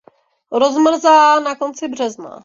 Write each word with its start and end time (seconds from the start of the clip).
Rozmrzá 0.51 1.39
na 1.39 1.55
konci 1.55 1.87
března. 1.87 2.39